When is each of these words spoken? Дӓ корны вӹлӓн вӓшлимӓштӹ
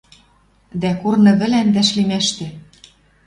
Дӓ 0.81 0.91
корны 1.01 1.31
вӹлӓн 1.39 1.67
вӓшлимӓштӹ 1.75 2.47